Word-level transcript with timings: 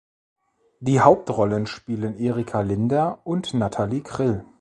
Die 0.79 0.99
Hauptrollen 0.99 1.67
spielen 1.67 2.17
Erika 2.17 2.61
Linder 2.61 3.19
und 3.23 3.53
Natalie 3.53 4.01
Krill. 4.01 4.43